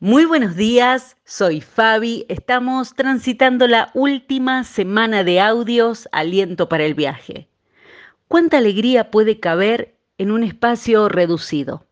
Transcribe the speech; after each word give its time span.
Muy 0.00 0.26
buenos 0.26 0.54
días, 0.54 1.16
soy 1.24 1.60
Fabi. 1.60 2.24
Estamos 2.28 2.94
transitando 2.94 3.66
la 3.66 3.90
última 3.94 4.62
semana 4.62 5.24
de 5.24 5.40
audios 5.40 6.08
Aliento 6.12 6.68
para 6.68 6.84
el 6.84 6.94
viaje. 6.94 7.48
¿Cuánta 8.28 8.58
alegría 8.58 9.10
puede 9.10 9.40
caber 9.40 9.96
en 10.16 10.30
un 10.30 10.44
espacio 10.44 11.08
reducido? 11.08 11.84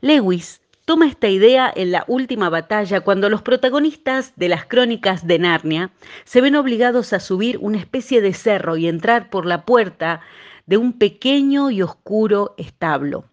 Lewis 0.00 0.60
toma 0.84 1.08
esta 1.08 1.26
idea 1.26 1.72
en 1.74 1.90
la 1.90 2.04
última 2.06 2.48
batalla 2.48 3.00
cuando 3.00 3.28
los 3.28 3.42
protagonistas 3.42 4.34
de 4.36 4.48
las 4.48 4.64
crónicas 4.64 5.26
de 5.26 5.40
Narnia 5.40 5.90
se 6.22 6.40
ven 6.40 6.54
obligados 6.54 7.12
a 7.12 7.18
subir 7.18 7.58
una 7.58 7.78
especie 7.78 8.20
de 8.20 8.34
cerro 8.34 8.76
y 8.76 8.86
entrar 8.86 9.30
por 9.30 9.46
la 9.46 9.64
puerta 9.64 10.20
de 10.66 10.76
un 10.76 10.92
pequeño 10.92 11.72
y 11.72 11.82
oscuro 11.82 12.54
establo. 12.56 13.24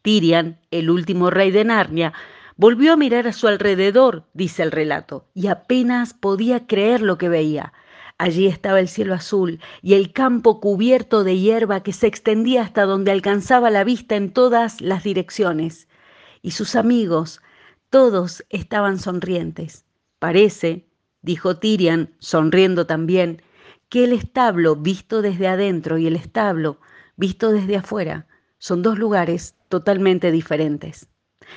Tyrion, 0.00 0.56
el 0.70 0.88
último 0.88 1.28
rey 1.28 1.50
de 1.50 1.66
Narnia, 1.66 2.14
Volvió 2.60 2.92
a 2.92 2.96
mirar 2.96 3.28
a 3.28 3.32
su 3.32 3.46
alrededor, 3.46 4.24
dice 4.34 4.64
el 4.64 4.72
relato, 4.72 5.28
y 5.32 5.46
apenas 5.46 6.12
podía 6.12 6.66
creer 6.66 7.02
lo 7.02 7.16
que 7.16 7.28
veía. 7.28 7.72
Allí 8.18 8.48
estaba 8.48 8.80
el 8.80 8.88
cielo 8.88 9.14
azul 9.14 9.60
y 9.80 9.94
el 9.94 10.12
campo 10.12 10.58
cubierto 10.58 11.22
de 11.22 11.38
hierba 11.38 11.84
que 11.84 11.92
se 11.92 12.08
extendía 12.08 12.62
hasta 12.62 12.82
donde 12.82 13.12
alcanzaba 13.12 13.70
la 13.70 13.84
vista 13.84 14.16
en 14.16 14.32
todas 14.32 14.80
las 14.80 15.04
direcciones. 15.04 15.86
Y 16.42 16.50
sus 16.50 16.74
amigos, 16.74 17.40
todos 17.90 18.44
estaban 18.50 18.98
sonrientes. 18.98 19.84
Parece, 20.18 20.88
dijo 21.22 21.58
Tirian, 21.58 22.12
sonriendo 22.18 22.88
también, 22.88 23.40
que 23.88 24.02
el 24.02 24.12
establo 24.12 24.74
visto 24.74 25.22
desde 25.22 25.46
adentro 25.46 25.96
y 25.96 26.08
el 26.08 26.16
establo 26.16 26.80
visto 27.14 27.52
desde 27.52 27.76
afuera 27.76 28.26
son 28.58 28.82
dos 28.82 28.98
lugares 28.98 29.54
totalmente 29.68 30.32
diferentes. 30.32 31.08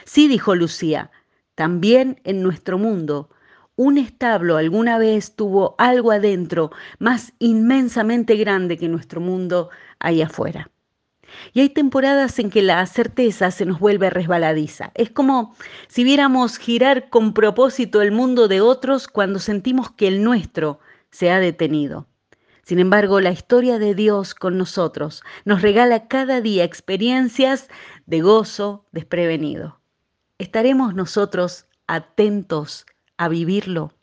Sí, 0.05 0.27
dijo 0.27 0.55
Lucía, 0.55 1.11
también 1.55 2.19
en 2.23 2.41
nuestro 2.41 2.77
mundo, 2.77 3.29
un 3.75 3.97
establo 3.97 4.57
alguna 4.57 4.97
vez 4.97 5.35
tuvo 5.35 5.75
algo 5.77 6.11
adentro 6.11 6.71
más 6.99 7.33
inmensamente 7.39 8.35
grande 8.35 8.77
que 8.77 8.87
nuestro 8.87 9.21
mundo 9.21 9.69
ahí 9.99 10.21
afuera. 10.21 10.69
Y 11.53 11.61
hay 11.61 11.69
temporadas 11.69 12.37
en 12.39 12.49
que 12.49 12.61
la 12.61 12.85
certeza 12.85 13.51
se 13.51 13.65
nos 13.65 13.79
vuelve 13.79 14.09
resbaladiza. 14.09 14.91
Es 14.95 15.09
como 15.09 15.55
si 15.87 16.03
viéramos 16.03 16.57
girar 16.57 17.09
con 17.09 17.33
propósito 17.33 18.01
el 18.01 18.11
mundo 18.11 18.47
de 18.47 18.61
otros 18.61 19.07
cuando 19.07 19.39
sentimos 19.39 19.91
que 19.91 20.07
el 20.07 20.23
nuestro 20.23 20.79
se 21.09 21.31
ha 21.31 21.39
detenido. 21.39 22.07
Sin 22.63 22.79
embargo, 22.79 23.19
la 23.19 23.31
historia 23.31 23.79
de 23.79 23.95
Dios 23.95 24.35
con 24.35 24.57
nosotros 24.57 25.23
nos 25.45 25.61
regala 25.61 26.07
cada 26.07 26.41
día 26.41 26.63
experiencias 26.63 27.67
de 28.05 28.21
gozo 28.21 28.85
desprevenido. 28.91 29.80
¿Estaremos 30.41 30.95
nosotros 30.95 31.67
atentos 31.85 32.87
a 33.17 33.29
vivirlo? 33.29 33.93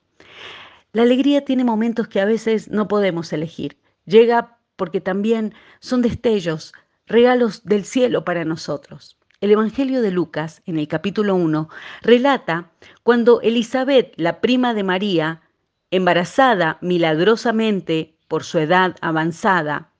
La 0.92 1.03
alegría 1.03 1.45
tiene 1.45 1.64
momentos 1.64 2.06
que 2.06 2.20
a 2.20 2.27
veces 2.27 2.70
no 2.70 2.86
podemos 2.86 3.33
elegir. 3.33 3.77
Llega 4.05 4.56
porque 4.77 5.00
también 5.00 5.53
son 5.80 6.00
destellos, 6.00 6.75
regalos 7.08 7.64
del 7.64 7.84
cielo 7.84 8.25
para 8.25 8.45
nosotros. 8.45 9.19
El 9.41 9.50
Evangelio 9.50 10.00
de 10.00 10.12
Lucas, 10.12 10.62
en 10.64 10.78
el 10.78 10.86
capítulo 10.86 11.34
1, 11.34 11.70
relata 12.03 12.70
cuando 13.02 13.41
Elizabeth, 13.41 14.12
la 14.14 14.41
prima 14.41 14.75
de 14.75 14.84
María, 14.84 15.42
embarazada 15.91 16.78
milagrosamente 16.80 18.14
por 18.28 18.45
su 18.45 18.61
edad 18.61 18.95
avanzada, 19.00 19.91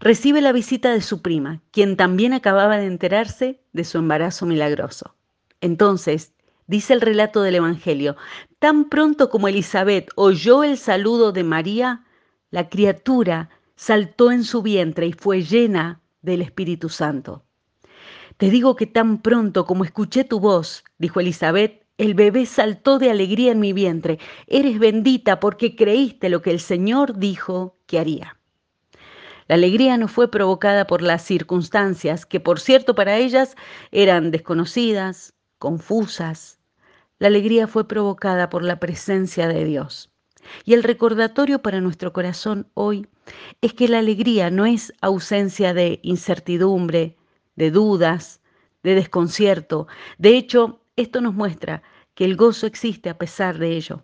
recibe 0.00 0.40
la 0.40 0.50
visita 0.50 0.92
de 0.92 1.02
su 1.02 1.22
prima, 1.22 1.60
quien 1.70 1.96
también 1.96 2.32
acababa 2.32 2.78
de 2.78 2.86
enterarse 2.86 3.62
de 3.72 3.84
su 3.84 3.98
embarazo 3.98 4.44
milagroso. 4.44 5.14
Entonces, 5.62 6.34
dice 6.66 6.92
el 6.92 7.00
relato 7.00 7.40
del 7.40 7.54
Evangelio, 7.54 8.16
tan 8.58 8.88
pronto 8.88 9.30
como 9.30 9.48
Elizabeth 9.48 10.10
oyó 10.16 10.64
el 10.64 10.76
saludo 10.76 11.32
de 11.32 11.44
María, 11.44 12.04
la 12.50 12.68
criatura 12.68 13.48
saltó 13.76 14.32
en 14.32 14.44
su 14.44 14.60
vientre 14.60 15.06
y 15.06 15.12
fue 15.12 15.42
llena 15.42 16.00
del 16.20 16.42
Espíritu 16.42 16.88
Santo. 16.88 17.44
Te 18.36 18.50
digo 18.50 18.74
que 18.74 18.86
tan 18.86 19.22
pronto 19.22 19.64
como 19.64 19.84
escuché 19.84 20.24
tu 20.24 20.40
voz, 20.40 20.84
dijo 20.98 21.20
Elizabeth, 21.20 21.86
el 21.96 22.14
bebé 22.14 22.44
saltó 22.44 22.98
de 22.98 23.10
alegría 23.10 23.52
en 23.52 23.60
mi 23.60 23.72
vientre. 23.72 24.18
Eres 24.48 24.80
bendita 24.80 25.38
porque 25.38 25.76
creíste 25.76 26.28
lo 26.28 26.42
que 26.42 26.50
el 26.50 26.58
Señor 26.58 27.18
dijo 27.18 27.76
que 27.86 28.00
haría. 28.00 28.36
La 29.46 29.54
alegría 29.54 29.96
no 29.96 30.08
fue 30.08 30.28
provocada 30.28 30.88
por 30.88 31.02
las 31.02 31.22
circunstancias, 31.22 32.26
que 32.26 32.40
por 32.40 32.58
cierto 32.58 32.96
para 32.96 33.18
ellas 33.18 33.54
eran 33.92 34.32
desconocidas, 34.32 35.34
confusas. 35.62 36.58
La 37.20 37.28
alegría 37.28 37.68
fue 37.68 37.86
provocada 37.86 38.50
por 38.50 38.64
la 38.64 38.80
presencia 38.80 39.46
de 39.46 39.64
Dios. 39.64 40.10
Y 40.64 40.74
el 40.74 40.82
recordatorio 40.82 41.62
para 41.62 41.80
nuestro 41.80 42.12
corazón 42.12 42.66
hoy 42.74 43.06
es 43.60 43.72
que 43.72 43.86
la 43.86 44.00
alegría 44.00 44.50
no 44.50 44.66
es 44.66 44.92
ausencia 45.00 45.72
de 45.72 46.00
incertidumbre, 46.02 47.16
de 47.54 47.70
dudas, 47.70 48.40
de 48.82 48.96
desconcierto. 48.96 49.86
De 50.18 50.36
hecho, 50.36 50.80
esto 50.96 51.20
nos 51.20 51.32
muestra 51.32 51.84
que 52.16 52.24
el 52.24 52.34
gozo 52.34 52.66
existe 52.66 53.08
a 53.08 53.16
pesar 53.16 53.58
de 53.58 53.76
ello. 53.76 54.02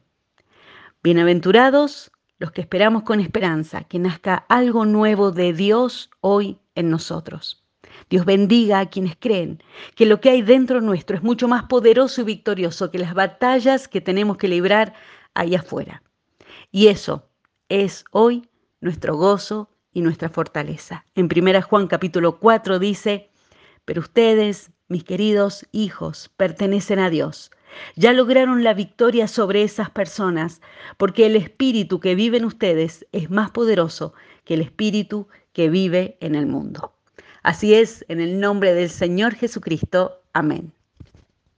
Bienaventurados 1.02 2.12
los 2.38 2.52
que 2.52 2.60
esperamos 2.60 3.02
con 3.02 3.18
esperanza 3.18 3.82
que 3.82 3.98
nazca 3.98 4.46
algo 4.48 4.84
nuevo 4.84 5.32
de 5.32 5.52
Dios 5.52 6.08
hoy 6.20 6.60
en 6.76 6.88
nosotros. 6.88 7.67
Dios 8.10 8.24
bendiga 8.24 8.80
a 8.80 8.86
quienes 8.86 9.16
creen 9.16 9.62
que 9.94 10.06
lo 10.06 10.20
que 10.20 10.30
hay 10.30 10.42
dentro 10.42 10.80
nuestro 10.80 11.16
es 11.16 11.22
mucho 11.22 11.48
más 11.48 11.64
poderoso 11.64 12.22
y 12.22 12.24
victorioso 12.24 12.90
que 12.90 12.98
las 12.98 13.14
batallas 13.14 13.88
que 13.88 14.00
tenemos 14.00 14.36
que 14.36 14.48
librar 14.48 14.94
ahí 15.34 15.54
afuera. 15.54 16.02
Y 16.70 16.88
eso 16.88 17.28
es 17.68 18.04
hoy 18.10 18.48
nuestro 18.80 19.16
gozo 19.16 19.70
y 19.92 20.00
nuestra 20.00 20.28
fortaleza. 20.28 21.04
En 21.14 21.26
1 21.26 21.62
Juan 21.62 21.86
capítulo 21.86 22.38
4 22.38 22.78
dice, 22.78 23.30
pero 23.84 24.00
ustedes, 24.00 24.70
mis 24.88 25.04
queridos 25.04 25.66
hijos, 25.72 26.30
pertenecen 26.36 26.98
a 26.98 27.10
Dios. 27.10 27.50
Ya 27.96 28.12
lograron 28.12 28.64
la 28.64 28.74
victoria 28.74 29.28
sobre 29.28 29.62
esas 29.62 29.90
personas, 29.90 30.60
porque 30.96 31.26
el 31.26 31.36
espíritu 31.36 32.00
que 32.00 32.14
vive 32.14 32.38
en 32.38 32.46
ustedes 32.46 33.06
es 33.12 33.30
más 33.30 33.50
poderoso 33.50 34.14
que 34.44 34.54
el 34.54 34.62
espíritu 34.62 35.28
que 35.52 35.68
vive 35.68 36.16
en 36.20 36.34
el 36.34 36.46
mundo. 36.46 36.97
Así 37.42 37.74
es, 37.74 38.04
en 38.08 38.20
el 38.20 38.40
nombre 38.40 38.74
del 38.74 38.90
Señor 38.90 39.34
Jesucristo. 39.34 40.20
Amén. 40.32 40.72